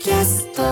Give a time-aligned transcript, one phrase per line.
[0.00, 0.62] キャスト。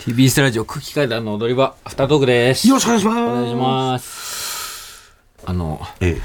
[0.00, 2.68] TBS ラジオ空気階段の踊り場アフタートークです。
[2.68, 3.18] よろしくお願いします。
[3.18, 5.12] お願いします。
[5.46, 6.20] あのええ。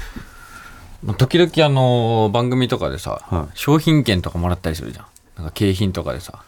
[1.02, 5.06] まあ時々あの番組とかでさ、は商品券とかもらったりするじゃん。
[5.36, 6.44] なんか景品とかでさ。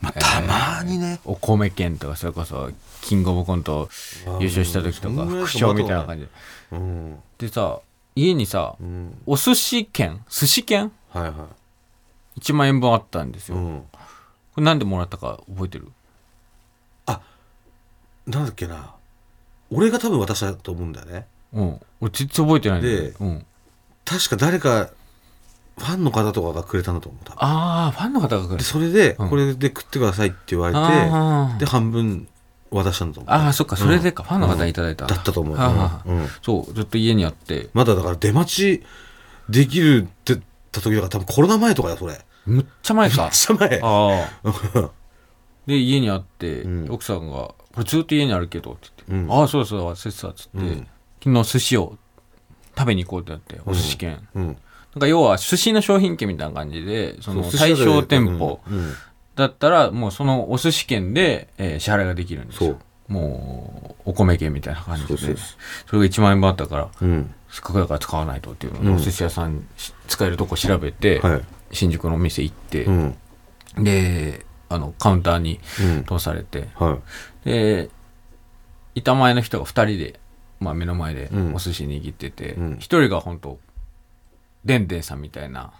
[0.00, 1.18] まあ、たまにね。
[1.24, 2.70] お米券とかそれこそ
[3.00, 3.88] キングオブコント
[4.38, 6.30] 優勝した時とか副賞みたいな感じで。
[6.70, 7.16] うん。
[7.36, 7.80] でさ
[8.14, 9.18] 家にさ、うん。
[9.26, 10.20] お寿司券？
[10.28, 10.92] 寿司券？
[11.08, 11.48] はいは
[12.40, 13.54] 1万円分あったんですい。
[13.54, 13.82] よ、うん。
[14.54, 15.88] これなんでもらったか覚えてる？
[18.24, 18.94] なんだっけな。
[19.70, 21.26] 俺が多分渡したと思うんだよね。
[21.52, 23.46] うん俺全然覚えてないんだよでうん、
[24.04, 24.90] 確か誰か、
[25.76, 27.24] ファンの方とかがくれたんだと思う。
[27.24, 32.28] 多分ああファンの方が来るで、それで、うんこれで食ってくださいって言われて、あーで、半分
[32.70, 33.32] 渡したんだと思う。
[33.32, 35.56] ああそっかそれでか、うんファンの方にいただいた、だったと思う。
[35.56, 36.28] はあはあうん。
[36.42, 38.84] そうずっと家にあってまだだから出待ち
[39.48, 40.40] できるって
[40.72, 42.20] た時だから多分コロナ前とかよ、それ。
[42.46, 43.22] むっちゃ前か。
[43.22, 43.80] めっちゃ前。
[43.82, 44.90] ああ。
[45.66, 46.90] で家にあって、うん。
[46.90, 50.86] 奥さんが「これずっと家にあるけど」って言って「うんああそうそう忘れてた」っつって、うん
[51.22, 51.96] 昨日寿司を
[52.76, 54.46] 食べに行こうってなってお寿司券、うん。
[54.46, 54.56] なん
[54.98, 58.60] か要は寿司の商品券みたいな感じでその対象店舗
[59.36, 62.76] だったらもうそのお寿司券で、えー支払いができるんですよ。
[63.06, 65.16] もうお米券みたいな感じで。
[65.16, 65.34] それ
[66.00, 67.32] が1万円分あったからうん。
[67.48, 68.96] せっかくだから使わないとっていうので、うん。
[68.96, 71.40] お寿司屋さんし使えるとこ調べて、はい。
[71.72, 73.14] 新宿のお店行って、うん。
[73.82, 76.04] であのカウンターにうん。
[76.04, 76.98] 通されては
[77.46, 77.48] い。
[77.48, 77.88] で
[78.94, 80.20] 板前の人が2人で、
[80.60, 83.58] まあ、目の前でうんお寿司握ってて、うん1人が本当
[84.66, 85.72] でんでんさんみたいな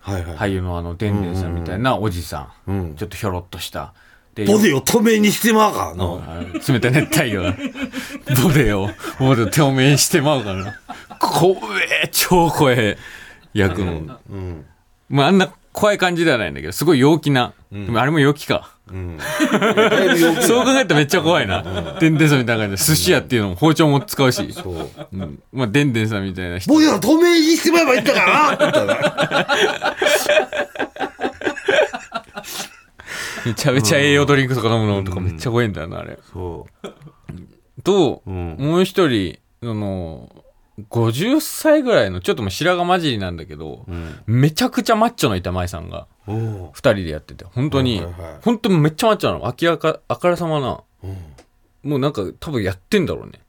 [0.00, 0.36] はいはい。
[0.36, 3.92] 俳優のあのでんでんさんみたいなおじさん、うんちょっとひょろっとした
[4.34, 6.04] でボディを透明にしてまうからな。
[6.04, 7.52] あ冷たい熱帯魚だ
[8.42, 8.88] ボデを
[9.20, 10.74] ボデを透明にしてまうからな
[11.20, 11.56] 怖
[12.02, 12.98] え超怖え
[13.54, 14.66] 役の、うん。
[15.08, 19.18] まあ、あんな怖い感じではないんだけどすごい陽気な、でもあれも陽気かうん。
[20.42, 21.96] そう考えたらめっちゃ怖いな。
[21.98, 24.52] でんでんさんみたいな感じで、寿司屋っていうのも包丁も使うし。
[24.52, 24.88] そう。
[25.12, 26.72] うん、まあ、でんでんさんみたいな人。
[26.72, 29.96] ボディを透明にしてまえばいいんだから
[33.46, 36.18] めちゃめちゃ栄養ドリンクとか飲むのとかめっちゃ怖いんだよな、あれ。
[36.32, 36.66] そ
[37.82, 38.30] と、う。
[38.30, 38.56] うん。
[38.58, 40.30] もう一人、あの、
[40.90, 44.22] 50歳ぐらいの、ちょっともう白髪混じりなんだけど、うん。
[44.26, 49.54] めちゃくちゃマッチョの板前さんが、おお二人でやってて、本当にはいはいはい、本当にめっちゃマッチョなの。
[49.60, 50.80] 明らか、あからさまな。
[51.04, 51.90] うん。
[51.90, 53.40] もうなんか多分やってんだろうね。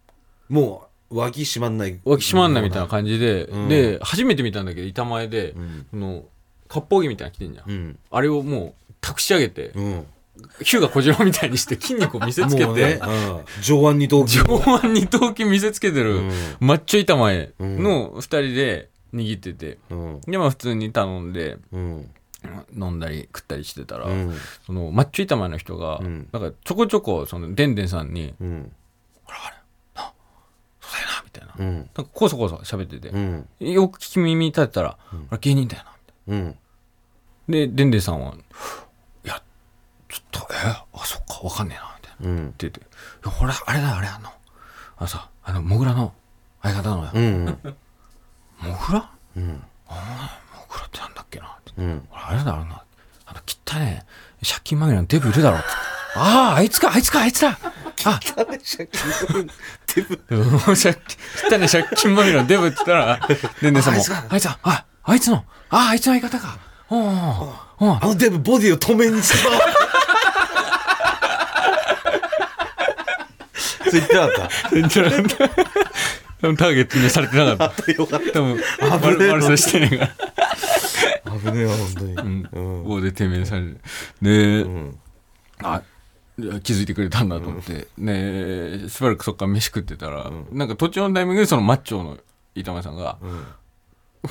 [0.49, 1.99] もう、脇締まんない。
[2.05, 5.87] 脇しまんないみたいな感じで、うんで、初めて見たんだけど、板前で、うん。
[5.89, 6.23] この、
[6.69, 7.69] 割烹着みたいなの着てんじゃん。
[7.69, 7.99] うん。
[8.11, 10.05] あれをもう、託し上げて、うん。
[10.62, 14.40] ヒューガ小次郎みたいにして筋肉を見せつけもうねて、、うん上腕二頭筋。
[14.44, 20.22] 上腕二頭筋見せつけてる、うんマッチョ板前の二人で握ってて、うん。
[20.22, 22.12] で、まあ普通に頼んで、うん。
[22.78, 24.34] 飲んだり食ったりしてたら、うん。
[24.66, 28.72] そのマッチョ板前の人が、うんなんかちょこちょこ、その、でんでんさんに、うん。
[29.28, 31.53] そうだよな、みたいな。
[31.57, 31.75] うん。
[31.78, 33.47] なんかこそこそ喋ってて、うん。
[33.59, 35.91] よく聞き耳立てたら、うんあれ芸人だよな、
[36.28, 36.46] みたいな。
[36.46, 36.56] うん。
[37.47, 38.35] で、でんでんさんは、
[40.40, 40.56] と、え
[40.94, 42.41] あ、そっか、わかんねえな、みたいな。
[42.41, 42.47] うん。
[42.50, 42.81] って言って、
[43.29, 44.29] ほら、あれだ、あれ、あの、
[44.97, 46.13] あのさ、あの、モグラの
[46.62, 47.12] 相方なのよ。
[47.13, 47.46] うん。
[48.59, 49.47] モグラうん。
[49.47, 49.53] モ
[50.69, 51.72] グラってなんだっけなって。
[51.78, 52.07] うん。
[52.13, 52.81] あれだ、あのな、
[53.25, 54.06] あの、汚ね
[54.41, 55.68] え、借金まみれのデブいるだろって。
[56.18, 57.57] ああ、あいつか、あいつか、あいつだ
[58.06, 58.88] あ、借金
[59.96, 60.23] デブ。
[60.35, 60.96] うん借金、
[61.56, 63.19] 汚ねえ借金まみれのデブって言ったら、
[63.62, 66.57] でんでんさんもあいつか、あいつだ、あ、あいつの、あ、あいつの相方か。
[66.90, 69.59] おうおうおうあのデブボディを透明にしてまう。
[73.57, 75.50] そう言ってなかっ全然なかった。
[76.41, 77.83] 多分ターゲットにされてなかった。
[77.83, 77.91] た。
[77.91, 80.11] よかっ多分、危ねえ丸丸さしてねえから。
[81.31, 81.39] た。
[81.39, 82.13] 危ねえわ、本当に。
[82.13, 82.50] うん。
[82.51, 82.84] うん。
[82.84, 83.79] ここで低迷される。
[84.22, 85.00] で、うん。
[85.61, 85.81] あ
[86.63, 92.17] 気づいてくれたんだと思って、ねしばらくそっから飯食ってたら、なんか途中のタイミングでそのマッチョの
[92.55, 93.45] 板前さんがうん。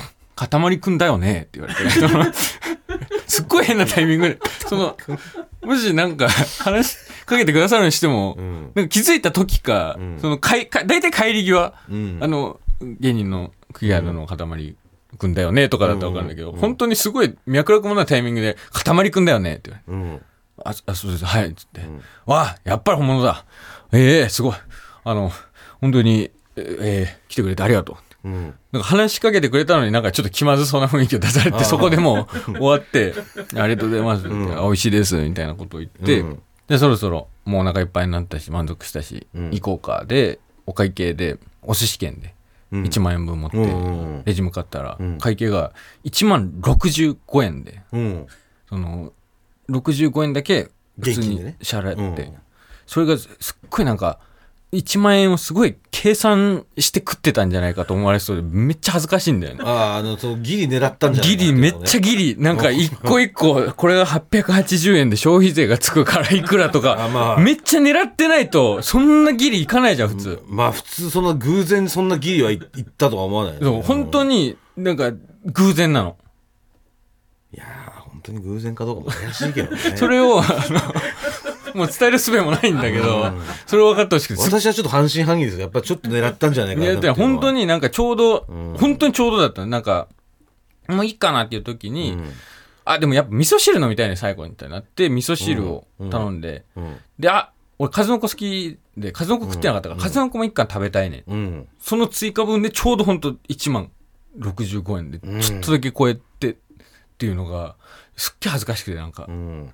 [0.35, 2.33] 「塊くんだよね」って言われて
[3.25, 4.97] すっごい変なタイミングでその
[5.63, 6.27] もしなんか
[6.59, 8.71] 話しかけてくださるにしても、うん。
[8.75, 12.19] なんか気づいた時か、うんそのかいか大体帰り際、うん。
[12.21, 14.75] あの芸人のクギアの塊
[15.17, 20.21] くんだよねとかだったら分かるんだけど、うん本当にすごい脈絡もないタイミングで「塊くんだよね」って言われ。
[20.63, 21.81] あ、あそうです、はい、つって。
[21.81, 23.45] んわあ、やっぱり本物だ。
[23.91, 24.55] ええすごい。
[25.03, 25.31] あの、
[25.81, 28.29] 本当に、ええ来てくれてありがとう。
[28.29, 28.53] うん。
[28.71, 33.13] なんか話しかけてくれたのになんかちょっと気まずそうな雰囲気を出されて、そこでもう終わって、
[33.55, 39.51] ありがとうございます、美味しいです、みたいなことを言って、うんで、そろそろもうお腹いっぱいになったし、満足したし、うん。
[39.51, 40.05] 行こうか。
[40.05, 42.33] で、お会計で、お寿司券で
[42.71, 42.83] うん。
[42.83, 45.73] 1万円分持って、うんうんレジ向かったらうん、会計が
[46.03, 48.27] 1万65円で、うん。
[48.67, 49.13] その、
[49.69, 50.69] 65円だけ
[50.99, 51.57] 普通に現金でね。
[51.61, 52.37] 支払って、うん。
[52.87, 54.19] それがすっごいなんか
[54.75, 59.61] 1万円をすごい計算して食ってたんじゃないかと思われそうでめっちゃ恥ずかしいんだよね。
[59.63, 67.39] ああ、あの、そうギリ狙ったんじゃないギリめっちゃギギリなんか一個一個これが880円で消費税がつくからいくらと あかまあ。
[67.39, 70.41] めっちゃ狙ってないとそんなギリいかないじゃん普通。
[70.47, 75.11] まあ普通そんな偶然そんなギリはいいったとは思わないよね、そう本当になんか
[75.45, 76.17] 偶然なの。
[77.53, 79.77] いやー本当に偶然かどうかも怪しいけどね。
[79.95, 80.93] それをあの
[81.75, 83.31] もう伝える術もないんだけど
[83.65, 84.41] それを分かってほしくて。
[84.41, 85.61] 私はちょっと半信半疑ですよ。
[85.61, 87.15] やっぱちょっと狙ったんじゃないかなっていうのは。
[87.15, 88.77] で本当になんかちょうど、うん。
[88.77, 89.65] 本当にちょうどだった。
[89.65, 90.07] なんか、
[90.87, 92.31] もういいかなっていう時に、うん。
[92.85, 96.97] あ、でもやっぱ味噌汁飲みたいね、最後にってなって、味噌汁を頼んで、うん。
[97.19, 101.23] で、あ、俺数の子好きで、数の子食ってなかったから、数の子も一貫食べたいね。
[101.27, 101.67] うん。
[101.79, 103.91] その追加分でちょうど本当1万
[104.39, 105.41] 65円で、うん。
[105.41, 106.55] ちょっとだけ超えてっ
[107.17, 107.75] ていうのが、
[108.15, 109.25] すっげえ恥ずかしくて、なんか。
[109.27, 109.69] う、ん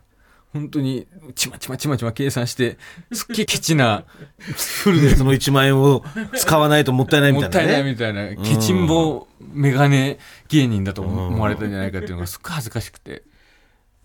[0.53, 2.77] 本当に、ちまちまちまちま計算して、
[3.11, 4.03] すっげえケチな、
[4.37, 6.03] フルでその1万円を
[6.35, 10.19] 使わないともったいないみもったいたいな、ね、ないみたいな、ケチンボメガネ
[10.49, 13.23] 芸人だと思われたんじゃないかっていうのがすっごい恥ずかしくて。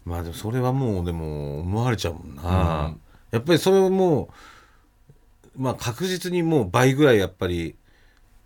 [0.04, 3.00] まあでもそれはもうでも思われちゃうもんな、うん
[3.32, 4.30] やっぱりそれはも
[5.58, 7.74] うまあ確実にもう倍ぐらいやっぱり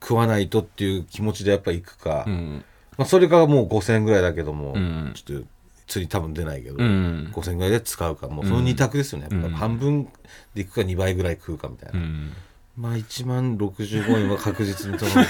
[0.01, 2.65] 食わないとっていう気持ちでやっぱり行くか、うん。
[2.97, 5.47] まあ、それがもう5000円ぐらいだけども、うんちょっと
[5.91, 7.33] 釣り多分出ないけど、うん。
[7.35, 10.09] 5000円ぐらいで使うかもうその2択ですよね、うん半分
[10.55, 12.33] でいくか2倍ぐらい食うかみたいな、うん。
[12.77, 15.11] まあ1万65円は確実にその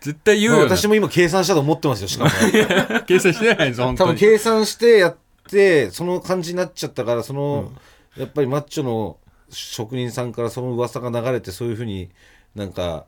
[0.00, 0.62] 絶対言うまあ。
[0.62, 2.30] 私も今計算したと思ってますよしかも
[3.06, 4.16] 計算してないです、本多分。
[4.16, 5.16] 計算してやっ
[5.50, 7.72] てその感じになっちゃったからその、
[8.16, 9.16] やっぱりマッチョの
[9.50, 12.10] 職人さんからその噂が流れてそういうふうに
[12.54, 13.06] なんか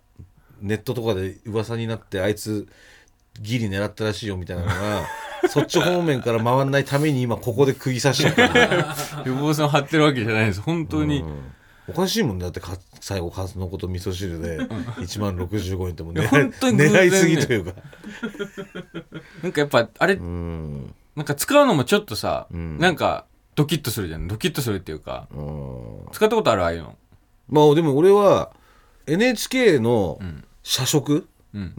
[0.60, 2.66] ネットとかで噂になってあいつ
[3.40, 5.06] ギリ狙ったらしいよみたいなのが
[5.48, 10.60] そっち方面から回らないために今ここで釘刺しちゃったから予防線を張ってるわけじゃないです。
[10.60, 11.20] 本当に。
[11.20, 11.38] うん
[11.88, 17.72] おかしいもんねだってか最後数のこと味噌汁で1万65円ってもういや狙い本当にね狙いすぎというか
[19.42, 23.26] なんかやっぱ、あれう、んなんか使うのもちょっとさ、うんなんか、
[23.56, 24.28] ドキッとするじゃん。
[24.28, 25.26] ドキッとするっていうか。
[25.34, 26.62] うん使ったことある？
[26.62, 26.96] ああいうの。
[27.48, 28.52] まあでも俺は
[29.08, 31.74] NHK のん社食うん。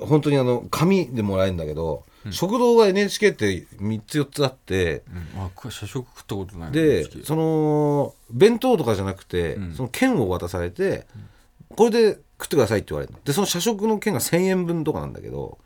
[0.00, 5.02] が本当にあの紙でもらえるんだけど、食堂が NHK って3つ4つあって
[5.36, 9.74] うん、あ、これ社食食ったことないでその弁当とかじゃなくて、うん。
[9.74, 11.06] その券を渡されて、
[11.76, 13.20] これで食ってくださいって言われるの。
[13.24, 15.58] でその社食の券が1000円分とかなんだけど、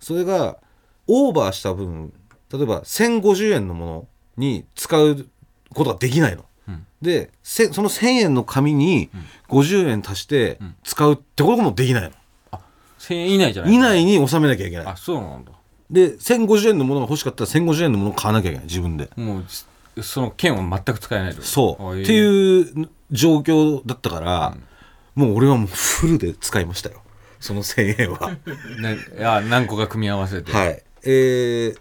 [0.00, 0.58] それが
[1.06, 2.12] オーバーした分
[2.52, 4.06] 例えば1050円のもの
[4.36, 5.26] に使う
[5.74, 6.44] ことができないの。
[6.68, 6.86] うん。
[7.00, 9.10] でせその1000円の紙に
[9.48, 12.10] 50円足して使うってこともできないの。
[13.02, 13.72] 1000円以内じゃない。
[13.74, 14.86] 以内に収めなきゃいけない。
[14.86, 15.52] あ、そうなんだ。
[15.90, 18.66] で1050円のものが欲しかったら1050円のものを買わなきゃいけない。
[18.66, 19.10] 自分で。
[19.16, 19.42] も
[19.96, 24.56] う、その券は全く使えないそう、あっていう状況だったから、
[25.14, 27.02] もう俺はもうフルで使いましたよ。
[27.40, 28.30] その1000円は。
[28.80, 30.52] ね、いや何個か組み合わせて。
[30.52, 30.82] はい。
[31.04, 31.76] えー、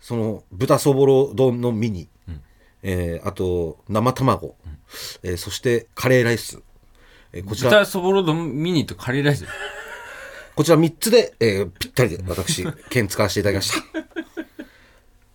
[0.00, 2.08] その豚そぼろ丼のミニ、
[2.82, 4.56] えーあと生卵、
[5.22, 6.60] えーそしてカレーライス、
[7.32, 7.70] えーこちら。
[7.70, 9.44] 豚そぼろ丼ミニとカレーライス。
[10.56, 13.80] こちら3つで、えーぴったりで私、券使わせていただきまし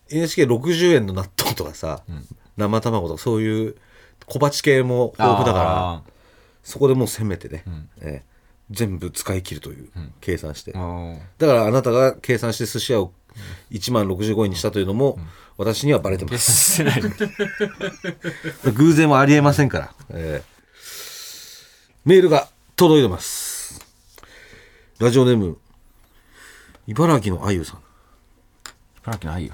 [0.09, 0.15] た。
[0.15, 2.01] NHK60 円の納豆とかさ、
[2.57, 3.75] 生卵とかそういう
[4.25, 6.03] 小鉢系も豊富だから、あ
[6.63, 7.63] そこでもうせめてね、
[8.01, 8.31] えー
[8.71, 9.89] 全部使い切るという、
[10.21, 10.71] 計算して。
[10.71, 13.11] だからあなたが計算して寿司屋を
[13.69, 15.19] 1万65円にしたというのも、
[15.57, 16.81] 私にはバレてます。
[18.73, 19.93] 偶然はありえませんから。
[20.11, 20.51] えー。
[22.05, 23.50] メールが届いてます。
[25.01, 25.57] ラジオネーム、
[26.85, 27.79] 茨城のあゆさん。
[29.01, 29.53] 茨城ないよ。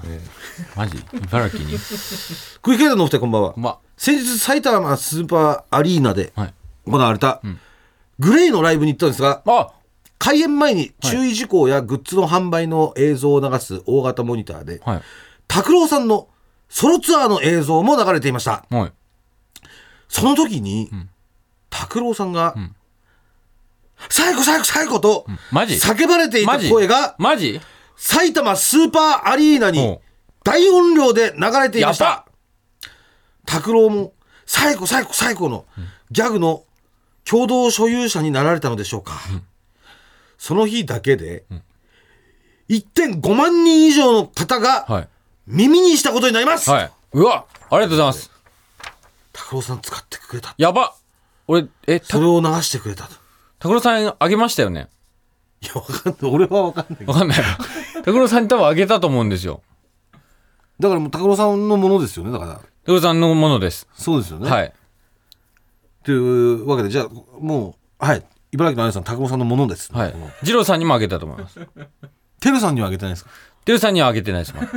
[0.76, 0.98] マジ？
[1.14, 1.78] 茨城に？
[2.62, 3.54] クイケイダのお二人こんばんは。
[3.56, 6.54] ま先日埼玉スーパーアリーナではい。
[6.86, 7.42] 行われた、
[8.20, 9.72] グレイのライブに行ったんですが、あ
[10.20, 15.02] 開演前に注意事項やグッズの販売の映像を流す大型モニターで、はい。
[15.48, 16.28] 拓郎さんの
[16.68, 18.66] ソロツアーの映像も流れていました。
[18.70, 18.92] はい。
[20.10, 20.92] その時に、
[21.70, 22.54] 拓郎さんが、
[24.10, 25.76] 最後最後最後とマジ？
[25.76, 27.60] 叫ばれていた声がマジ？
[27.96, 30.00] 埼玉スーパーアリーナに
[30.44, 32.26] 大音量で流れていました。
[33.46, 34.14] 拓郎も
[34.46, 35.66] 最後最後最後の
[36.12, 36.64] ギャグの
[37.26, 39.14] 共同所有者になられたのでしょうか。
[40.38, 41.46] その日だけで
[42.70, 45.08] 1.5万人以上の方がはい。
[45.48, 46.70] 耳にしたことになります。
[46.70, 46.92] はい。
[47.14, 48.30] うわありがとうございます。
[49.32, 50.54] 拓郎さん使ってくれた。
[50.58, 50.94] やば
[51.48, 53.16] 俺、え、たそれを流してくれたと。
[53.60, 54.88] 拓郎さんあげましたよね？
[55.62, 56.32] いや、わかんない。
[56.32, 57.12] 俺はわかんないけど。
[57.12, 57.38] わかんない。
[58.06, 59.62] 拓郎さんに多分あげたと思うんですよ。
[60.80, 63.88] だからもう拓郎さんのものですよねだから拓郎さんのものです。
[63.96, 64.74] そうですよね、はい。
[66.04, 67.08] というわけでじゃあ
[67.40, 70.30] もうはい茨城のあやさん拓郎さんのものです、はいこの。
[70.44, 71.60] 二郎さんにもあげたと思います。
[72.40, 73.32] てるさんにはあげてないですか？
[73.66, 74.70] てるさんにはあげてないですもん。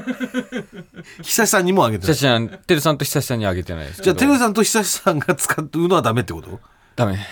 [1.23, 4.03] 久志さんにもあげてない久しさん、てるさんと久しさんにはあげてないです。
[4.03, 6.59] じゃあてるさんと久志さんが使うのはダメってこと？
[6.97, 7.18] ダメ。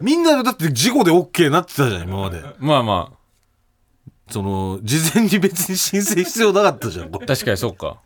[0.00, 3.12] みんなだって事故で OK なってたじゃん今までまあま
[4.30, 7.98] その事前に別に申請必要なかったじゃんあ、 確かにそうか。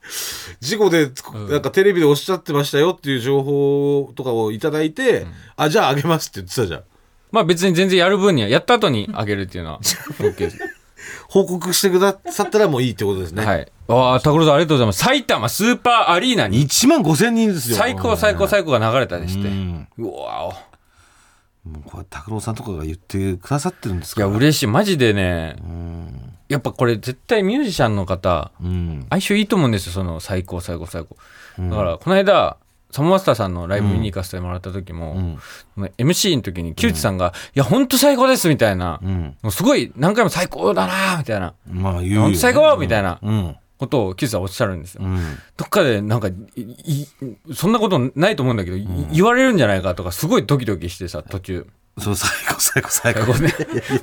[0.60, 1.10] 事故で、
[1.48, 6.82] なんかテレビでおっしゃってましたよっていう情報とかをいただいて、あじゃああげますって言ってたじゃん
[7.30, 9.80] まあ別に全然やる分には、やった後にあげるっていうのは、
[10.18, 10.58] OK です。
[11.28, 13.72] 報告してくださったらもういいってことですね、はい。
[13.88, 14.99] ああ、拓郎さんありがとうございます。
[15.02, 17.76] 埼玉スーパーアリーナに、1万5千人ですよ。
[17.76, 19.49] 最高最高最高が流れたりして。
[19.49, 19.88] うん。
[19.99, 20.68] うわお。
[21.68, 24.66] もうこれ拓郎さんとかが言ってくださってるんですいや、嬉しい。
[24.66, 25.57] マジでね、
[26.49, 29.07] やっぱこれ絶対ミュージシャンの方、うん。
[29.09, 31.16] 相性いいと思うんですよ、その最高最高最高。
[31.59, 32.59] だから、この間、
[32.90, 35.38] サムマスターさんのライブ見に行かせてもらった時も、ん。
[35.75, 39.07] その MC の時に木内さんが、いや、ほんと最高ですみたいな、う
[39.49, 39.50] ん。
[39.50, 41.54] すごい何回も最高だなみたいな。
[41.71, 43.18] まあ言うよ、ね、最高みたいな。
[43.23, 45.02] うんことを木内さんおっしゃるんですよ。
[45.04, 45.38] うん。
[45.56, 46.28] どっかでなんか
[47.54, 51.66] そんなことないと思うんだけど、い言われるんじゃないかとかすごいドキドキしてさ途中。
[52.00, 53.35] そう最高最高最高。
[53.35, 53.52] ね。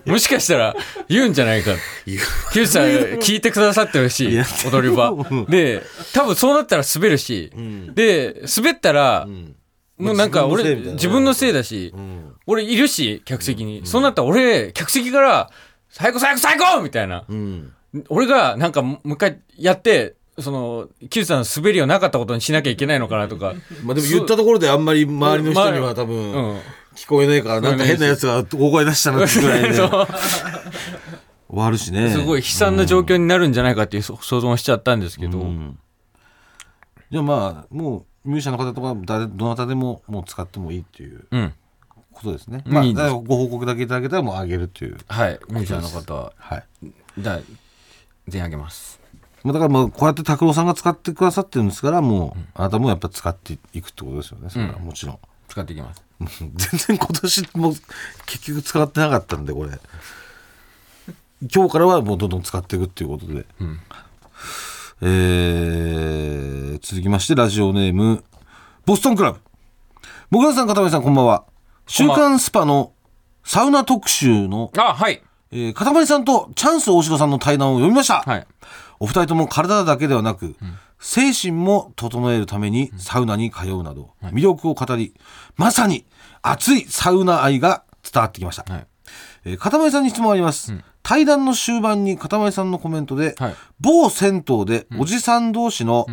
[0.06, 0.76] もしかしたら
[1.08, 1.72] 言うんじゃないか。
[2.06, 2.20] 言う。
[2.52, 4.28] 木内さん聞いてくださってるし
[4.66, 5.10] 踊り場。
[5.12, 5.34] う。
[5.34, 5.82] んで
[6.14, 7.94] 多分そうなったら滑るし、ん。
[7.94, 9.56] で滑ったら、ん。
[9.98, 12.34] もうなんか俺自自分分のせいだし、うん。
[12.48, 15.50] 俺いるし客席に、そうなったら俺客席から
[15.90, 17.24] 最高最高最高みたいな。
[17.28, 17.72] うん
[18.10, 23.54] 俺がなんかもう一回やってその木内さんの滑りをなかったことにしなきゃいけないのかなとか。
[23.84, 26.60] まあでも言ったところであんまり周りの人には多う分ん。
[26.96, 29.76] 聞こえないからなんか変なやつが大声出したなってぐらいで。
[31.48, 32.10] 終わるしね。
[32.10, 35.78] すごい悲惨な状況になるんじゃないかっていうそ想像もしちゃったんですけど、うん。
[37.12, 41.54] じゃあまあもうミュージシャンの方とか誰どなたでももう使ってもいいっていううん。
[42.12, 46.14] ことですね、まあご報告だけいただけたらもうあげるっていうはいミュージシャンの方。
[46.14, 46.64] ははい。
[47.18, 47.40] じゃあ
[48.28, 49.00] 全員あげます。
[49.44, 54.50] まあだからもうこうやって拓郎さんが使ってくださってるんですからもう、あなたもやっぱ使っていくってことですよね。
[54.50, 56.04] それはもちろん、使っていきます。
[56.40, 57.74] 全然今年も
[58.26, 59.80] 結局使ってなかったんでこれ。
[61.54, 63.80] 今日からはもうどんどん使っていくっていうことで、ん。
[65.02, 68.24] えー続きましてラジオネーム
[68.86, 69.40] ボストンクラブ。
[70.30, 71.46] 僕らさん片目さんこんばんは。
[71.88, 72.94] 週刊スパの
[73.44, 75.22] サウナ特集の、あはい
[75.52, 78.48] えー、片目さんとチャンス大城さんの対談を読みました、はい。
[79.00, 80.56] お二人とも体だけではなく、
[81.00, 85.14] 精神も整えるためにサウナに通うなど、魅力を語り、
[85.56, 86.06] まさに
[86.42, 88.72] 熱いサウナ愛が伝わってきました。
[88.72, 88.88] はい。
[89.46, 90.74] えー片前さんに質問あります。
[91.04, 93.56] 対談の終盤に片前さんのコメントで、はい。
[93.80, 96.08] 某銭湯でおじさん同士の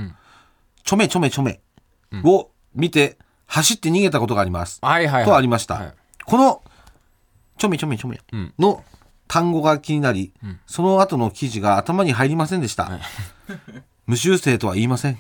[0.85, 1.61] ちょめちょめちょめ
[2.25, 4.79] を見て走って逃げたことがあります。
[4.83, 5.25] はいはいはい。
[5.25, 5.75] とありました。
[5.77, 5.95] はい。
[6.27, 6.63] この
[7.57, 8.55] ちょめちょめちょめん。
[8.59, 8.85] の
[9.33, 10.35] 単語が気になり、
[10.67, 12.91] その後の記事が頭に入りませんでした。
[14.05, 15.19] 無修正とは言いません、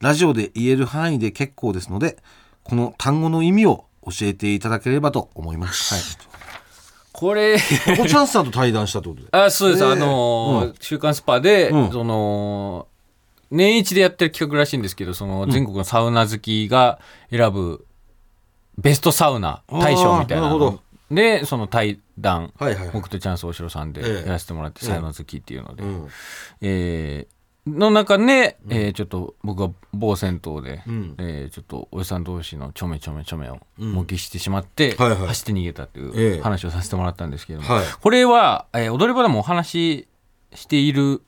[0.00, 2.18] ラジオで言える範囲で結構ですので、
[2.62, 6.18] この単語の意味を教えていただければと思います。
[7.10, 7.62] これこ
[7.96, 9.28] こチャンスさんと対談したってことで。
[9.32, 9.92] あそうです、えー。
[9.92, 11.90] あのー週刊スパで、うん。
[11.90, 12.86] その
[13.50, 16.98] 年一でやってる企画らしいんですけどその全国のサウナ好きが
[17.30, 17.86] 選ぶ
[18.76, 22.90] ベストサウナ大賞みたいななるほどでその対談、はいはいはい。
[22.92, 24.26] 僕とチャンス大城さんでええ。
[24.26, 26.08] やらせてもらって、サウナ好きっていうので、うん。
[26.60, 31.14] えーの中で、えーちょっと僕は某銭湯で、ん。
[31.18, 35.26] えーちょっとおじさん同士のちょめちょめちょめを模擬してしまって、はいはい。
[35.28, 37.84] 走って逃げたってえいえう話をさせてもらったんですけども、はい。
[38.00, 40.08] これは、えー踊り場でもお話し
[40.54, 41.22] している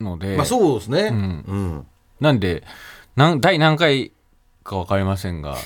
[0.00, 1.10] ので、まあそうですね。
[1.10, 1.14] ん。
[1.14, 1.16] う
[1.56, 1.86] ん。
[2.20, 2.64] なんで
[3.14, 4.12] なん第何回
[4.64, 5.56] か分かりませんが、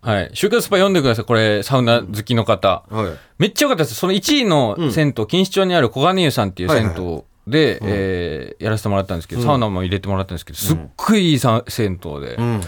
[0.00, 2.84] はい、週刊スパ読んでくださいこれサウナ好きの方。
[2.88, 3.18] はい。
[3.38, 3.96] めっちゃ良かったです。
[3.96, 12.60] その1位の銭湯、錦糸町にある小金湯さんっていう銭はい湯で、えーやらせてもらったんですけど、サウナも入れてもらったんですけど、すっごいいいさ銭湯で、うん。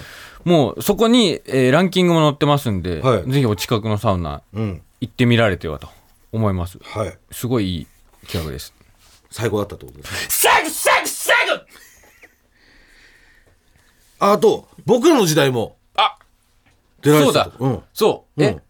[0.45, 4.83] もうそこに、えーランキングも載ってますんで、はいぜひお近くのサウナうん。
[5.00, 5.89] 行ってみられてはと
[6.33, 6.79] 思います。
[6.83, 7.19] はい。
[7.31, 7.87] すごいいい
[8.27, 8.75] 企画です。
[9.31, 10.19] 最高だったってことですね。
[10.29, 11.67] サグサグサグ
[14.19, 15.80] ああと、僕らの時代もあ
[17.02, 17.64] 出られてたそうと。
[17.64, 17.83] うん。
[17.92, 18.42] そう。
[18.42, 18.62] え、うん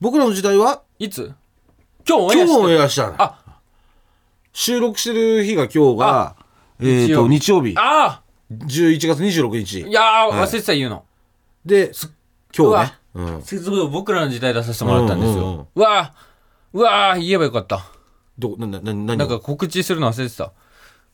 [0.00, 0.82] 僕らの時代は？
[0.98, 1.32] いつ？
[2.08, 3.38] 今日オンエ今日アしてオンエアしたのあ
[4.52, 6.36] 収録してる日が今日が、
[6.80, 7.74] えっと、日曜日。
[7.78, 9.80] あ11月26あい日。
[9.92, 11.04] やー、忘れてた言うの。
[11.64, 11.92] で、
[12.56, 12.94] 今日ね。
[13.14, 13.42] うん。
[13.42, 15.44] すごい僕らの時代出させてもらったんですよ。
[15.44, 17.84] うんうんうわーうわー言えばよかった。
[18.38, 19.16] どななな何を？
[19.16, 20.50] なんか告知するの忘れてたあ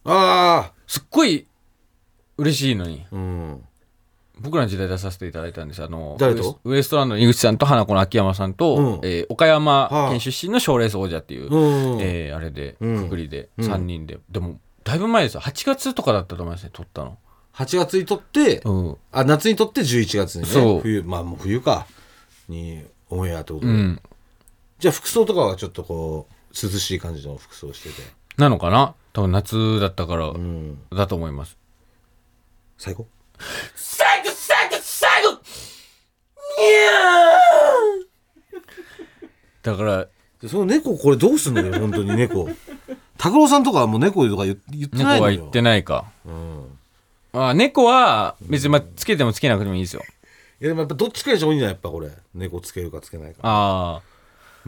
[0.05, 1.47] あすっごい
[2.39, 3.65] 嬉しいのにうん
[4.41, 5.83] 僕らの時代出させていただいたんです。
[5.83, 6.61] あの誰と？
[6.65, 9.01] ウエストランドの井口さんと花子の秋山さんと、うん。
[9.03, 10.11] えー岡山はあ。
[10.11, 13.05] 県出身の賞レース王者っていう、うんえーあれでうん。
[13.05, 13.73] くくりでうん。
[13.73, 15.41] 3人で、でもだいぶ前ですよ。
[15.41, 17.19] 8月とかだったと思いますね撮ったの、
[17.55, 18.97] 8月にとって、うん。
[19.13, 20.49] あ夏にとって11月にね。
[20.49, 20.81] そう。
[20.81, 21.87] 冬まあもう冬か。
[22.49, 24.01] にオンエアってことで、うん、
[24.79, 28.09] じゃあ服装とかはちょっとこう涼しい感じの服装してて。
[28.39, 28.95] なのかな？
[29.13, 30.79] 多分夏だったからうん。
[30.91, 31.59] だと思います、
[32.79, 33.07] 最高
[39.63, 40.09] だから
[40.41, 42.49] でその猫これどうすんのよ本当に猫。
[43.19, 45.33] 拓郎さんとかはもう猫とか言言ってないのよ。
[45.33, 46.05] 猫は言ってないか。
[46.25, 46.79] うん。
[47.33, 50.03] あ猫は別にまあつけてもつけなくてもいいですよ。
[50.61, 52.11] いやでもやっぱどっちかにした方がいいんじゃないやっぱこれ。
[52.35, 53.39] 猫つけるかつけないか。
[53.43, 54.19] ああ。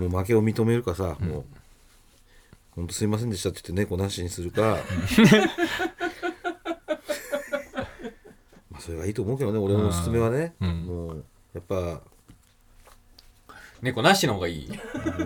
[0.01, 1.45] もう負けを認めるかさ、もう。
[2.73, 4.63] 本当すいませんでしたって言って猫なしにするか。
[8.71, 10.87] まあそれがいいと思うけどね俺のおすすめはね、うん。
[10.87, 12.01] もうやっぱ
[13.83, 14.71] 猫なしの方がいい。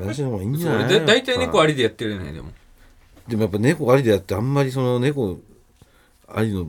[0.01, 1.05] なしの方がいいんじゃない？
[1.07, 2.51] 大体猫ありでやってるねでも。
[3.29, 5.39] でもやっぱ猫ありでやってあんまりその猫
[6.29, 6.67] ありの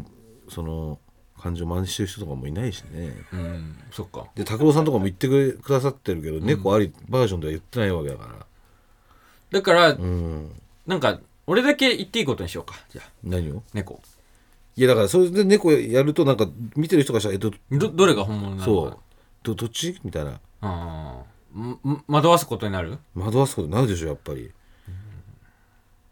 [0.49, 0.99] その
[1.39, 3.13] 感情を真似してる人とかもいないしね。
[3.33, 4.25] うんそっか。
[4.35, 8.45] で拓郎さんとかも言ってくれくださってるけど、猫ありバージョンでは言ってないわけだから。
[9.51, 10.51] だからうん。
[10.87, 13.09] なんか俺だけ言っていいことにしようかじゃあ。
[13.23, 13.61] 何を？
[13.73, 14.01] 猫。
[14.75, 18.65] いやだからそれで猫やるとなんか見てる人がしたらえっとどどれが本物なのか。
[18.65, 18.97] そう
[19.45, 19.97] どどっち？
[20.03, 20.39] みたいな。
[20.61, 21.21] あ
[21.55, 22.97] あんん惑わすことになる？
[23.15, 24.51] 惑わすことになるでしょやっぱり、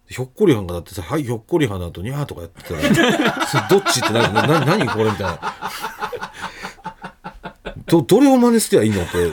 [0.07, 2.81] ひょっこりはんがだってさ「はいひょっこりはん」の後に「あー」とかやってたら
[3.47, 4.33] それどっちってなる？
[4.33, 5.39] なな何これみたいな。
[7.87, 9.31] どどれを真似すりゃいいのって。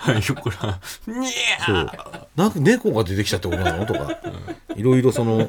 [0.00, 1.28] はいよっこらに
[1.66, 1.90] そう。
[2.36, 3.86] なんか猫が出てきちゃってことなの？
[3.86, 4.18] とか。
[4.76, 5.48] いろいろその。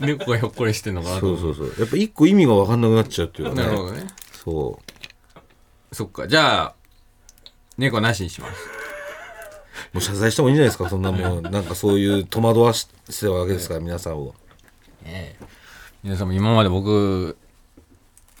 [0.00, 1.20] 猫がひょっこりしてんのかなと。
[1.20, 1.74] そうそうそう。
[1.78, 3.62] やっぱ一個意味が分かんなくなっちゃうっていうかね。
[3.64, 4.06] なるほどね
[4.44, 4.78] そ
[5.92, 5.94] う。
[5.94, 6.26] そっか。
[6.28, 6.74] じゃあ
[7.78, 8.52] 猫なしにします。
[9.92, 10.88] もう謝罪した方がいいんじゃないですか？
[10.88, 14.34] そんなもうなんかそういう戸惑わしてたわけですから皆さんを。
[16.02, 17.36] 皆さんも今まで僕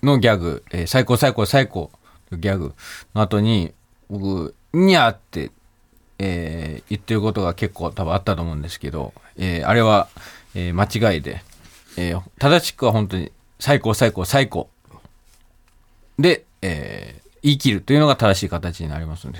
[0.02, 1.90] のギャグ、えー最高最高最高
[2.30, 2.74] のギャグ
[3.14, 3.72] の後に
[4.08, 5.50] 僕「にゃ」って、
[6.18, 10.08] えー言ってることが結構多分あったと思うんですけど、えーあれは、
[10.54, 11.42] えー間違いで、
[11.96, 14.68] えー正しくは本当に最高最高最高
[16.20, 19.38] で、えー言い切るというのが正しい形になりますので、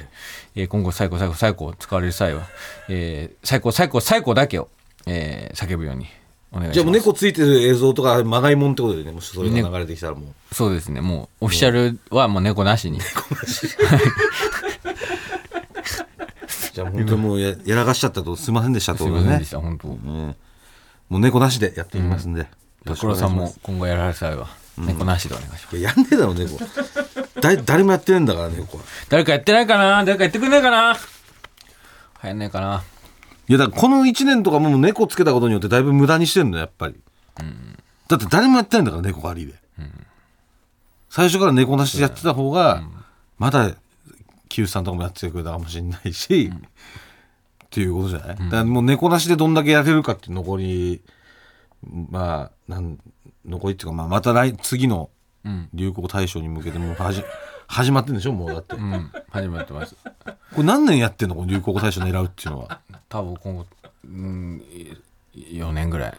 [0.55, 2.47] えー今後最高最高最高を使われる際は、
[2.89, 4.69] えー最高最高最高だけを、
[5.07, 6.07] えー叫ぶように
[6.51, 6.75] お願いします。
[6.75, 11.03] じゃあもう猫ついてる映像とかまがいもんってことでねもしそれが流れてきたらもうそうですね。
[11.03, 13.01] もう、オフィシャルはもう猫なしに。
[16.73, 19.89] じゃあ本当にもうややらかしちゃったとすいませんでしたってすいませんでした、本当。
[19.89, 20.37] ね
[21.09, 22.47] もう猫なしでやっていきますんで、よ
[22.85, 24.49] ろしくお願いします拓郎さんも今後やられる際は、
[24.87, 25.77] 猫なしでお願いします。
[25.77, 26.59] いややんねえだろ猫。
[27.41, 28.85] だい誰もやってないんだから猫は。
[29.09, 30.05] 誰かやってないかな？
[30.05, 30.97] 誰かやってくんないかな？
[32.23, 32.83] 流行んないかな？
[33.49, 36.95] いやだからこの1年とかもう猫つけたことによってだいぶ無駄にしてんのやっぱり、
[38.09, 39.55] だって誰もやってないんだから猫狩りで、
[41.09, 42.83] 最初から猫なしでやってた方が、
[43.39, 43.75] まだ
[44.49, 46.53] 九さんとかもやってくれたかもしれないし、
[47.65, 51.03] っていうことじゃない、だからもう猫なしでどんだけやれるかって残り
[51.83, 52.99] まあなん
[53.47, 55.11] 残りっていうか、まあ、また来次の
[55.45, 55.69] うん。
[55.73, 57.25] 流行大賞に向けてもうはじ
[57.67, 58.33] 始まってんでしょ？
[58.33, 59.11] もうだって、こうん。
[59.31, 59.97] 始まってます。
[60.59, 61.35] れ何年やってんの？
[61.35, 63.67] この流行語大賞狙うっていうのは多分今後、
[64.05, 64.63] うん、
[65.35, 66.15] 4年ぐらい。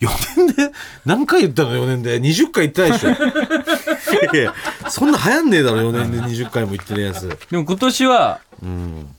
[0.00, 0.08] 4
[0.46, 0.72] 年で？
[1.06, 3.10] 何回言ったの？4年で20回言ってないでしょ
[4.32, 4.54] いやいや
[4.90, 9.16] そんな流行んねえだろ4年で20回も言ってねえやつでも今年は、うん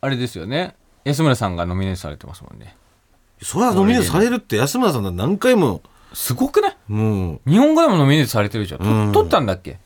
[0.00, 0.76] あれですよね。
[1.04, 2.76] 安村さんがノミネートされてますもんね。
[3.42, 6.76] それはノミネートされるって安村さんが何回もすごくない？
[6.88, 9.12] もう日本語でもノミネートされてるじゃん。
[9.12, 9.78] 取ったんだっけ？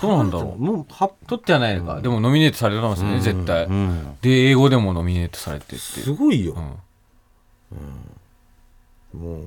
[0.00, 0.62] どうなんだろう？
[0.62, 2.00] もうは取ってはないのか。
[2.00, 3.64] でもノミネートされてますね、絶対。
[3.66, 4.16] うん。
[4.20, 5.76] で、英語でもノミネートされてって。
[5.76, 6.56] すごいよ。
[9.14, 9.20] う、ん。
[9.20, 9.46] もう。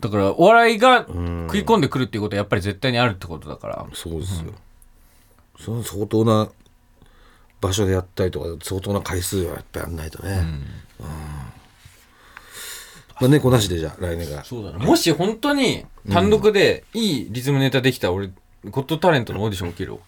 [0.00, 1.46] だから、お笑いがん。
[1.46, 3.86] 食い込んでくるっていうことはやっぱり絶対にあるってことだから。
[3.92, 4.52] そうですよ、
[5.58, 6.48] その相当な
[7.60, 10.44] 場所でやったりとか相当な回数はやっぱやんないとね、
[11.00, 11.08] うん
[13.20, 14.44] まあ、猫なしでじゃあ来年から。
[14.44, 14.84] そうだね。
[14.84, 18.30] もし本当に単独でいいリズムネタできたら俺、
[18.70, 20.00] ゴッドタレントのオーディション受けるよ。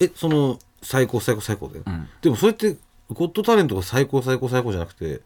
[0.00, 2.08] えその最高最高最高で、ん。
[2.22, 2.76] でもそれって
[3.12, 5.20] ゴッドタレントが最高最高最高じゃなくて、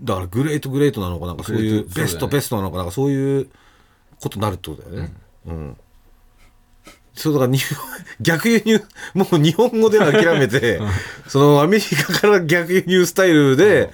[0.00, 3.48] だからグレートグレートなのかなんかそういうグレートベストそうだよねベストなのかなんかそういう
[4.20, 5.12] ことになるってことだよね、
[5.46, 5.76] うん。
[7.14, 7.84] そうだから日本
[8.20, 8.82] 逆輸入
[9.14, 10.80] もう日本語では諦めて、
[11.28, 13.90] そのアメリカから逆輸入スタイルで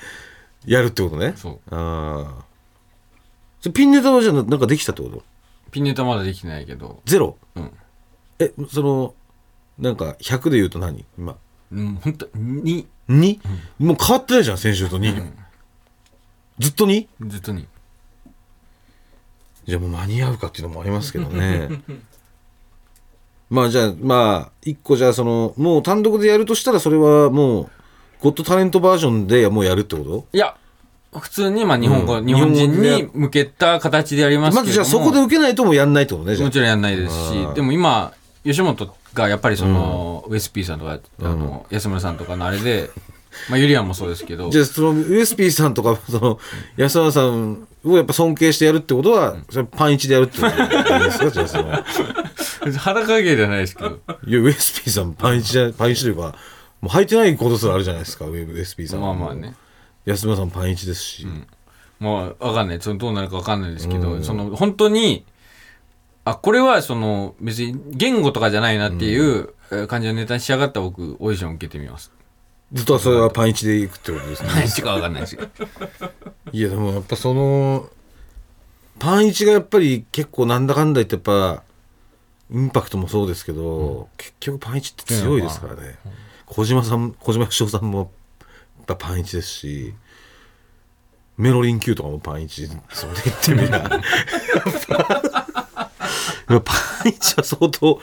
[0.66, 1.75] やるってことね、そう。
[1.75, 2.44] あ
[3.64, 5.23] あピンネタはじゃあなんかできたってこと？
[5.70, 7.01] ピンネタまだできてないけど。
[7.05, 7.37] ゼロ？
[7.55, 7.73] うん。
[8.38, 9.14] えその
[9.79, 11.05] なんか100で言うと何？
[11.18, 11.37] 今。
[11.73, 12.87] うん本当に。
[13.09, 13.40] 2?
[13.81, 15.33] もう変わってないじゃん先週と2、
[16.61, 17.09] ずっと 2?
[17.27, 17.66] ずっとに。
[19.66, 21.68] じゃあもう間に合うかっていうのもありますけどね。
[23.51, 27.70] まあじゃあまあ一個じゃあそのもう単独でやるとしたらそれはもう
[28.20, 30.26] ゴッドタレントバージョンでもうやるってこと？
[30.33, 30.56] いや
[31.12, 32.26] 普通にまあ日本語、うん。
[32.26, 34.62] 日本人に向けた形でやりますけども。
[34.62, 36.48] まずじゃあそこで受けないともうやんないってことねじゃあ。
[36.48, 38.12] もちろんやんないですしでも今
[38.44, 42.90] 吉本がやっぱりその、ウエス P さんとかあの、安村さんとかのあれで、
[43.48, 44.50] まあ、ユリアンもそうですけど。
[44.50, 46.38] じゃあそのウエスピーさんとかその
[46.76, 51.30] 安原さんをやっぱ尊敬してやるってことは、それパンイチでやるってことですか？
[51.30, 51.85] じゃあその。
[52.78, 53.98] 腹影じゃないですけど。
[54.26, 56.35] いやウエスピーさんパンイチじゃパンイチというか
[56.81, 59.03] もう履いてないことすらあるじゃないですかウエスピーさん。
[59.03, 59.55] はまあまあね。
[60.07, 61.27] 安村さんパンイチですし、
[61.99, 62.81] もう分かんない。
[62.81, 65.25] そのどうなるか分かんないですけど、その本当に
[66.25, 72.11] あこれはその別に言語とかじゃないなっていうえー感じのネタに仕上がった僕オーディション受けてみます。
[72.73, 74.49] ずっとそれはパンイチでいくってことですね。
[74.55, 75.49] 何しか分かんないですけど
[76.53, 77.88] いやでもやっぱその
[78.99, 81.62] パンイチがやっぱり結構なんだかんだ言ってやっぱ
[82.53, 85.99] インパクトもそうですけど、結局パンイチって強いですからね、
[86.52, 88.10] 小島さん小島よしおさんも
[88.78, 89.94] やっぱパンイチですし
[91.38, 93.80] メロリン Q とかもパンイチそうで言ってみりゃ
[96.60, 98.00] パンイチは相当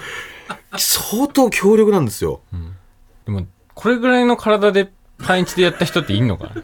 [0.77, 2.39] 相当強力なんですよ、
[3.25, 6.63] でもこれぐらいの体でパンイチでやった人っていんのかな？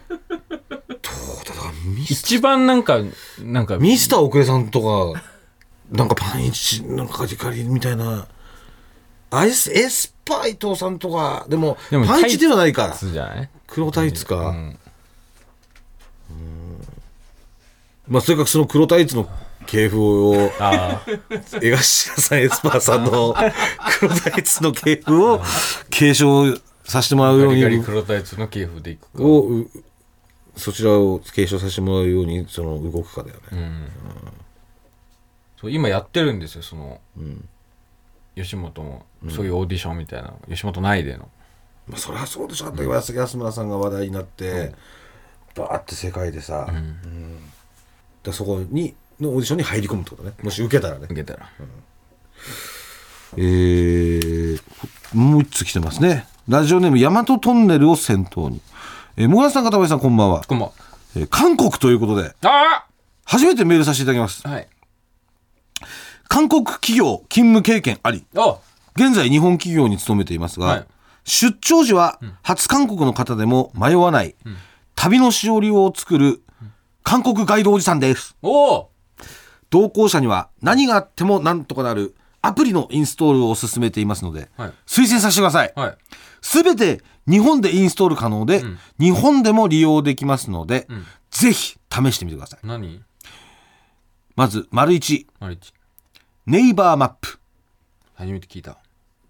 [2.10, 3.00] 一番なんか
[3.42, 5.22] なんかミスター奥江さんとか、
[5.92, 8.28] なんかパンイチ、なんかカリカリみたいな。
[9.36, 12.98] あエス、エスパイトさんとか、でも、でもパンイチではないかタイ。
[12.98, 13.50] ツじゃない？
[13.68, 14.52] 黒タイツか。
[14.52, 14.78] ん。
[18.08, 19.28] まあ、それかその黒タイツの
[19.66, 20.36] 系譜を、
[21.62, 23.34] 江頭さん、エスパーさんの
[24.00, 25.42] 黒タイツの系譜を
[25.90, 27.84] 継承させてもらうように。
[27.84, 29.24] 黒タイツの系譜でいくか。
[29.24, 29.70] を、う
[30.58, 33.88] そちらを継承させてもらうように、その動くかだよね。
[35.60, 37.00] そう今やってるんですよその、
[38.36, 41.30] 吉本もそういうオーディションみたいな、吉本内での。
[41.88, 42.66] まあ、そりゃそうでしょ。
[42.66, 44.74] だって安安村さんが話題になって、
[45.56, 47.38] バーって世界でさ、うん。
[48.24, 50.34] でそこにのオーディションに入り込むってことね。
[50.42, 51.06] もし受けたらね。
[51.06, 51.50] 受けたら。
[53.36, 54.62] えー、
[55.14, 56.28] もう一つ来てますね。
[56.48, 58.62] ラジオネーム大和トンネルを先頭に。
[59.18, 60.74] えー、もぐらさん片林さんこんばんは、こんばんは。
[61.16, 62.88] えー韓国ということであ
[63.24, 64.42] 初めてメールさせていただきます。
[64.46, 64.68] あはい。
[66.28, 68.26] 韓国企業勤務経験あり。
[68.36, 68.58] あ
[68.96, 70.88] 現在日本企業に勤めていますが、はい。
[71.26, 74.36] 出張時は初韓国の方でも迷わない、
[74.96, 76.44] 旅のしおりを作る
[77.04, 78.36] 韓国ガイドおじさんです。
[78.42, 84.74] 同行者には何があってもなんとかなるアプリのインストールを進めていますので、はい。
[84.86, 85.74] 推薦させてください。
[85.76, 85.98] はい。
[86.42, 88.64] すべて日本でインストール可能で、
[89.00, 90.88] 日本でも利用できますので、
[91.32, 92.60] ぜひ試してみてください。
[92.64, 93.02] 何？
[94.36, 95.74] まず丸1マリッチ
[96.46, 97.40] ネイバーマップ。
[98.16, 98.78] 初めて聞いた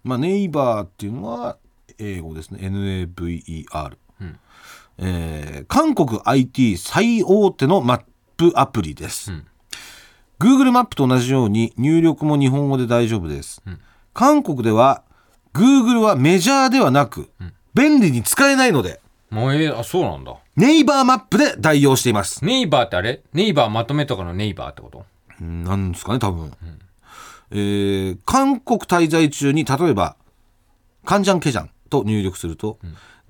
[0.04, 1.56] まあ、ネイバーっていうのは
[1.98, 2.60] 英語ですね。
[2.60, 3.90] NAVER、
[4.24, 4.38] ん。
[4.98, 8.02] えー韓国 IT 最大手のマッ
[8.36, 9.46] プアプリです、ん。
[10.38, 13.62] Google マップと同じように入力も日本語で大丈夫です、
[14.12, 15.02] 韓国では
[15.52, 17.30] Google はメジャーではなく、
[17.74, 20.36] 便利に使えないのでもうえー、あそうなんだ。
[20.56, 22.44] ネイバーマップで代用しています。
[22.44, 23.22] ネイバーってあれ？
[23.32, 25.04] ネイバーまとめとかのネイバーってこと？
[25.40, 26.52] うんなんですかね多分、
[27.50, 30.16] えー韓国滞在中に例えば
[31.04, 32.78] 「カンジャンケジャン」と入力すると、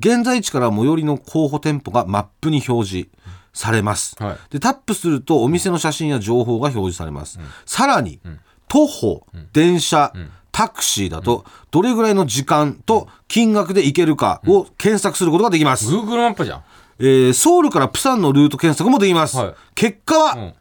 [0.00, 3.08] 現在地から最寄りの候補店舗がマップに表示
[3.52, 4.36] されます、はい。
[4.50, 8.20] でタップするとお店の写真や情報が表示されます、さらに、
[8.68, 10.12] 徒歩、電車、
[10.50, 16.62] タクシーだとどれぐらいの時間と金額で行けるかを検索することができます、Google マップじゃん。
[16.98, 19.54] えーソウルからプサンのルート検索もできます、はい。
[19.74, 20.54] 結果は、ん。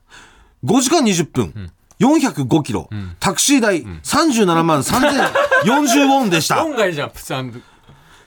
[0.66, 1.72] 5時間20分、
[2.04, 2.89] 405キロ、
[3.20, 7.63] タクシー代37万3040ウォンでした、論外じゃんプサン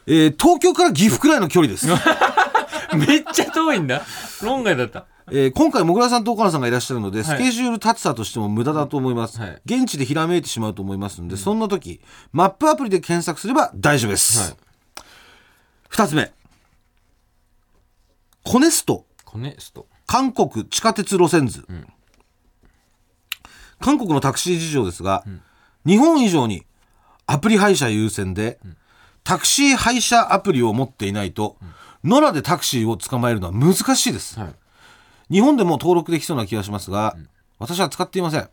[0.07, 1.87] えー東京から岐阜くらいの距離です、
[2.97, 4.03] めっちゃ遠いんだ。
[4.43, 5.07] 論外だった。
[5.31, 9.61] えー今回もぐらさんと岡野さんがいらっしゃるので、スケジュール立てたとしても無駄だと思います、はい。
[9.67, 12.01] 現地でひらめいてしまうと思いますので、そんな時
[12.33, 14.57] マップアプリで検索すれば大丈夫です、はい。
[15.91, 16.33] 2つ目。
[18.45, 19.05] コネスト。
[19.25, 19.87] コネスト。
[20.07, 21.67] 韓国地下鉄路線図、
[23.81, 25.25] 韓国のタクシー事情ですが、
[25.85, 26.65] 日本以上に
[27.27, 28.59] アプリ配車優先で、
[29.25, 31.57] タクシー配車アプリを持っていないと、
[32.05, 34.39] 野良でタクシーを捕まえるのは難しいです。
[34.39, 34.55] はい。
[35.31, 37.17] 日本でも登録できそうな気がしますが、
[37.59, 38.49] 私は使っていません、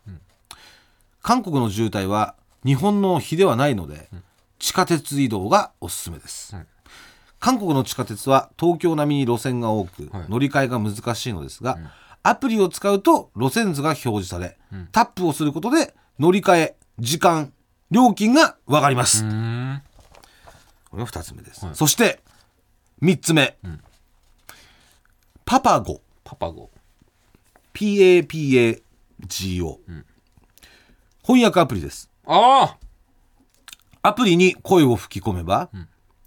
[1.22, 2.34] 韓国の渋滞は
[2.64, 4.08] 日本の比ではないので、
[4.58, 6.66] 地下鉄移動がおすすめです、はい。
[7.38, 10.24] 韓国の地下鉄は東京並みに路線が多く、はい。
[10.28, 11.78] 乗り換えが難しいのですが、
[12.26, 14.56] アプリを使うと路線図が表示され、
[14.92, 17.52] タップをすることで乗り換え時間
[17.90, 19.82] 料金が分かります、うーん。
[20.90, 21.74] これが2つ目です、はい。
[21.74, 22.20] そして
[23.02, 23.58] 3つ目、
[25.44, 26.00] パパゴ。
[26.24, 26.70] パパゴ。
[27.74, 28.80] PAPAGO、
[31.22, 32.08] 翻訳アプリです。
[32.26, 32.78] あ
[34.00, 35.68] アプリに声を吹き込めば、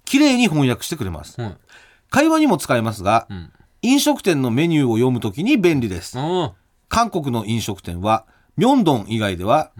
[0.04, 1.42] 綺麗に翻訳してくれます。
[1.42, 1.56] あはい。
[2.08, 6.18] 会話にも使えますが、ん飲食店のメニューを読むときに便利です。
[6.18, 6.54] あ
[6.88, 9.70] 韓国の飲食店はミョンドン以外では、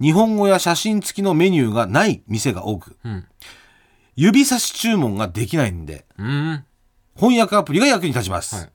[0.00, 3.24] 日本語や写真付きのメニューがない店が多く、うん。
[4.14, 6.64] 指差し注文ができないんでうーん。
[7.16, 8.70] 翻訳アプリが役に立ちます、はい。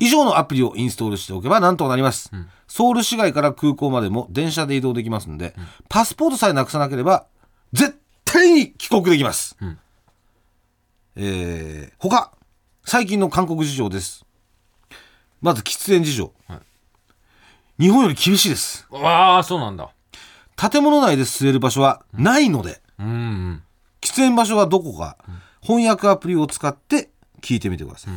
[0.00, 2.48] 以上のアプリをインストールしておけばなんとかなります、ん。
[2.68, 5.54] ソウル市街から空港までも電車で移動できますので、
[5.88, 7.26] パスポートさえなくさなければ
[7.72, 9.78] 絶対に帰国できます、ん。
[11.16, 12.32] えー他
[12.84, 14.24] 最近の韓国事情です。
[15.40, 17.84] まず喫煙事情、はい。
[17.84, 18.86] 日本より厳しいです。
[18.92, 19.90] ああそうなんだ。
[20.56, 23.62] 建物内で吸える場所はないので、うんうん。
[24.00, 25.16] 喫煙場所はどこか、
[25.62, 28.14] 翻訳アプリを使って聞いてみてください、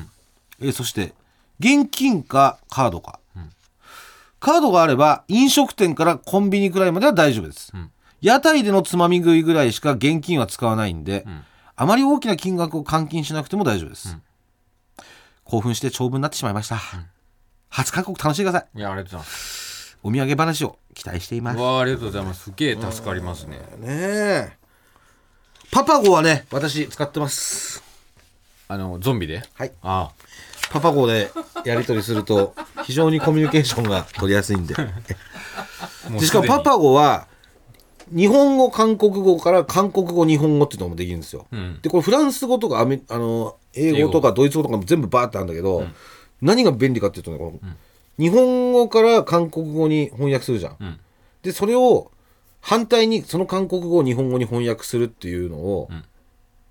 [0.62, 1.14] えーそして
[1.60, 3.20] 現金かカードか、
[4.40, 7.92] カードがあれば飲食店からコンビニくらいまでは大丈夫です、ん。
[8.22, 11.46] 屋台でのつまみ食いぐらいしか現金は使わないんで、ん。
[11.76, 14.18] あまり大きな金額を換金しなくても大丈夫です、
[15.46, 16.82] 興奮して長文になってしまいました、
[17.70, 18.80] 初韓国楽しんでください。
[18.80, 19.98] いやありがとうございます。
[20.04, 21.58] お土産話を期待しています。
[21.58, 22.46] うわあありがとうございます。
[22.46, 23.58] すげえ助かりますね。
[23.78, 24.58] ねえ。
[25.72, 27.84] パパゴはね私使ってます。
[28.68, 29.44] あのゾンビで？
[29.54, 29.72] はい。
[29.84, 30.12] あ
[30.72, 31.32] パパ語で
[31.64, 34.76] やり取りすると非常にコミュニケーションが取りやすいんで。
[34.76, 37.28] あ もしかもパパ語は
[38.14, 41.80] 日本語韓国語から韓国語日本語っていうのもできるんですよ、ん。
[41.82, 45.86] でこれフランス語とかアメあの英語とかドイツ語とかも全部バーってあるんだけど、
[46.42, 47.74] 何が便利かっていうとねこの、
[48.18, 51.00] 日本語から韓国語に翻訳するじゃん、ん。
[51.42, 52.12] ででそれを
[52.62, 55.90] 反対にその韓国語を日本語に翻訳するっていうのを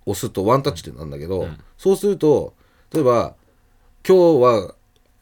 [0.07, 2.55] 押すとワンタッチでなんだけど、そうすると
[2.93, 3.35] 例えば
[4.07, 4.75] 今日は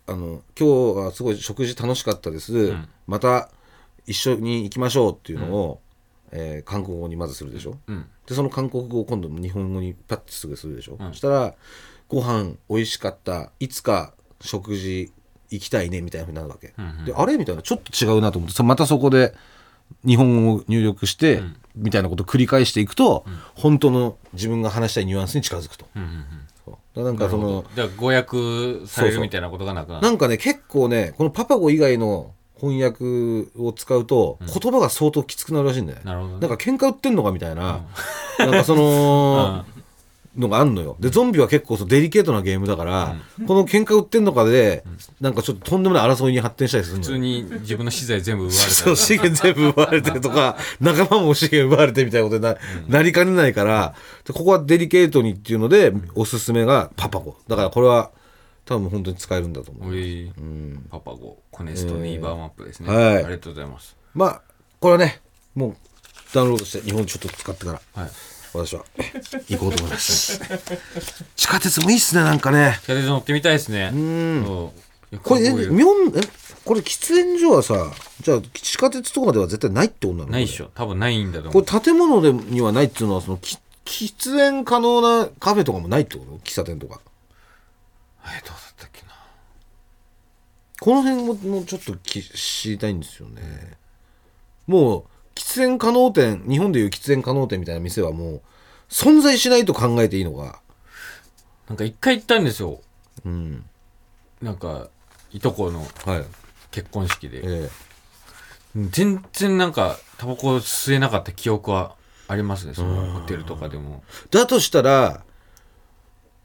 [0.07, 2.75] あの今日はすごい食事楽しかったです、
[3.07, 3.51] また
[4.07, 5.82] 一緒に行きましょうっていうのを、
[6.33, 8.07] えー韓国語にまずするでしょ、うん。
[8.27, 11.55] でその韓国語を今度日本語にパッてすぐするでしょ、そしたら
[12.09, 15.13] ご飯美味しかったいつか食事
[15.51, 17.37] 行きたいねみたいなふうになるわけ、であれ？
[17.37, 18.57] みたいなちょっと違うなと思って。
[18.57, 19.35] さまたそこで
[20.07, 21.43] 日本語を入力して、
[21.75, 26.25] みたいなことを繰り返していくと、本当の自分が話したいニュアンスに近づくと、うんうんうん。
[26.65, 26.75] そう。
[26.75, 30.03] だからなんかそのじゃあ誤訳されるみたいなことがなくなる。
[30.03, 35.99] なんかね結構ねこのパパ語以外の翻訳を使うと、言葉が相当きつくなるらしいんだよ。
[35.99, 36.41] ねなるほどね。
[36.41, 37.81] なんか喧嘩売ってんのかみたいな、
[38.39, 39.65] なんかその、
[40.37, 40.97] のがあんのよ。
[40.99, 44.83] でゾンビは結構そうデリケートなゲームだから、この喧嘩売ってんのかで、
[45.21, 52.57] なんかちょっととんでもない争いに発展したりする普通に自分の資材全部奪われたそう資源全部奪われてとか 仲間も資源奪われてみたいなことにな,、
[52.89, 53.95] なりかねないから
[54.27, 58.11] でここはデリケートにっていうので、おすすめがパパ語だからこれは
[58.65, 60.33] 多分本当に使えるんだと思うおい。
[60.91, 63.17] パパゴコネストニーバーマップですね、はい。
[63.17, 63.97] ありがとうございます。
[64.15, 64.43] まあ
[64.81, 65.21] これはね
[65.55, 65.77] もう
[66.35, 68.11] ダウンロードして日本ちょっと使ってからはい。
[68.55, 68.85] 私は
[69.49, 70.39] 行こうと思います。
[71.37, 72.79] 地下鉄もいいっすねなんかね。
[72.83, 73.91] 地下鉄乗ってみたいですね。
[73.95, 76.21] ういやこれえみょんえ
[76.65, 80.31] これ喫煙所はさじゃあ地下鉄とかでは絶対ないってことなの？
[80.31, 80.71] ないっしょ。
[80.75, 81.65] 多分ないんだと思う。
[81.65, 86.39] これ建物でにはないっていうのはそのき喫煙可能なカフェとかもないってこと？
[86.45, 87.01] 喫茶店とか
[88.27, 89.13] えどうだったっけな。
[90.81, 93.77] この辺ももうちょっとき知りたいんですよね。
[94.67, 95.05] もう
[95.35, 98.43] 喫煙可能店日本でいう喫煙可能店みたいな店はもう
[98.89, 100.61] 存在しないと考えていいのか。
[101.69, 102.81] なんか一回行ったんですよ。
[103.25, 103.65] うん。
[104.41, 104.89] なんか
[105.33, 106.25] いとこのはい。
[106.71, 107.43] 結婚式で。
[107.45, 107.71] え
[108.75, 111.95] 全然なんかタバコ吸えなかった記憶は
[112.29, 112.75] ありますね。
[112.75, 114.03] そのホテルとかでも。
[114.27, 115.23] えだとしたら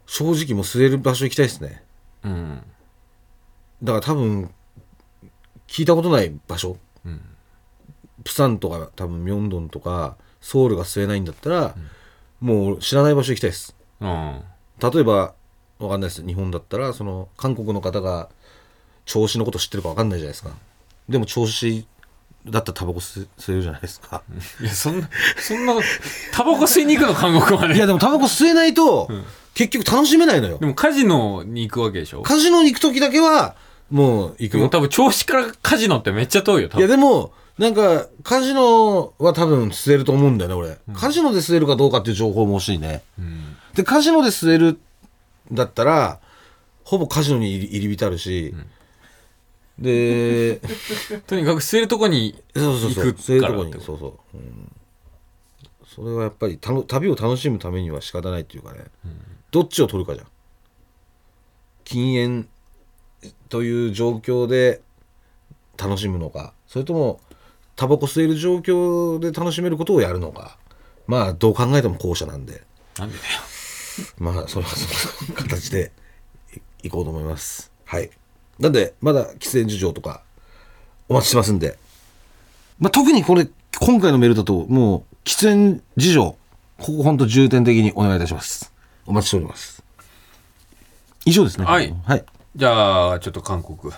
[0.07, 1.83] 正直もう吸える場所行きたいですね。
[2.23, 2.63] うん。
[3.83, 4.49] だから多分
[5.67, 7.21] 聞いたことない場所、ん。
[8.23, 11.75] プサンとか多分ミョンドンとかソウルが吸えないんだったら、
[12.39, 13.75] もう知らない場所行きたいです。
[14.01, 14.41] うん。
[14.79, 15.33] 例えば
[15.79, 16.25] わかんないです。
[16.25, 18.29] 日本だったらその韓国の方が
[19.05, 20.51] 調子のこと知ってるかわかんないじゃないですか。
[21.09, 21.85] でも調子
[22.45, 24.23] だったらタバコ吸え吸えるじゃないですか、
[24.61, 25.73] いやそんなそんな
[26.31, 29.09] タバコ吸いに行くの韓国までいやでもタバコ吸えないと、
[29.57, 30.59] 結局楽しめないのよ。
[30.59, 32.21] でもカジノに行くわけでしょ？
[32.21, 33.55] カジノに行く時だけは
[33.89, 34.69] もう行くよ。
[34.69, 43.01] 多分銚子からカジノってめっちゃ遠いよ多いや分でもなんかカジノは多分吸えると思うんだよね俺、カジノで吸えるかどうかっていう情報も欲しいね、
[43.73, 46.19] でカジノで吸えるんだったら
[46.83, 48.53] ほぼカジノに入り入り浸るし、
[49.79, 50.61] で
[51.25, 53.05] とにかく吸えるとこにそうそうそう。
[53.07, 53.53] 行くそういうと？
[53.53, 54.71] こにそうそう、うん、
[55.95, 58.85] それはやっぱりたの旅を楽しむためには仕方ないっていうかね、
[59.57, 60.27] どっちを取るかじゃん。
[61.83, 62.47] 禁煙
[63.49, 64.81] という状況で
[65.79, 66.53] 楽しむのか。
[66.67, 67.19] それとも
[67.75, 70.59] タバコ吸える状況で楽しめることをやるのか。
[71.07, 72.61] まあどう考えても後者なんで。
[72.99, 73.39] なんでだよ。
[74.19, 75.91] まあそれはその形で
[76.83, 77.71] いいこうと思います。
[77.85, 78.11] はい。
[78.59, 80.21] なんでまだ喫煙事情とか
[81.09, 81.79] お待ちしてますんで、
[82.77, 83.47] まあ、特にこれ
[83.79, 86.37] 今回のメールだともう喫煙事情
[86.77, 88.76] ここ本当重点的にお願いいたします
[89.07, 89.83] お待ちしております。
[91.25, 91.65] 以上ですね。
[91.65, 91.93] はい。
[92.05, 92.25] はい。
[92.55, 93.93] じゃあちょっと韓国、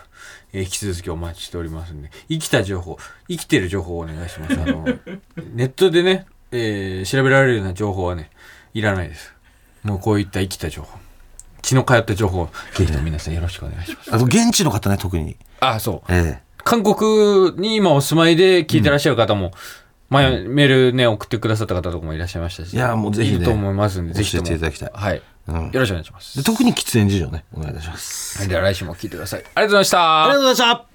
[0.54, 2.10] えー引き続きお待ちしておりますんで。
[2.30, 2.98] 生きた情報。
[3.28, 4.54] 生きてる情報をお願いします。
[4.60, 4.86] あの
[5.54, 8.30] ネットでね、えー調べられるような情報はね
[8.74, 9.34] いらないです。
[9.84, 10.98] もうこういった生きた情報。
[11.62, 14.14] 血の通った情報ぜひとも皆さんよろしくお願いします。
[14.16, 15.36] あと現地の方ね特に。
[15.60, 16.14] あそう。
[16.14, 16.42] え。
[16.64, 19.52] 韓国に今お住まいで聞いてらっしゃる方も、
[20.10, 22.74] 前メールね送ってくださった方とかもいらっしゃいましたし。
[22.74, 24.92] いやもうぜひねいると思いますんでぜひ教えていただきたい。
[24.94, 25.72] はい、うん。
[25.72, 26.44] よろしくお願いします。
[26.44, 28.40] 特に喫煙事情ねお願いいたします。
[28.40, 29.40] はいでは来週も聞いてください。
[29.40, 30.24] ありがとうございました。
[30.24, 30.89] ありがとうございました